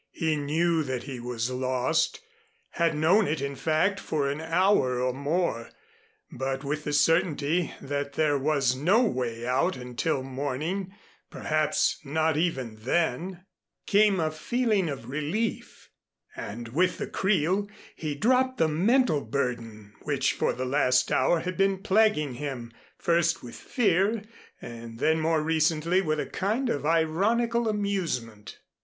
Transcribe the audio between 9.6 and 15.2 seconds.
until morning, perhaps not even then, came a feeling of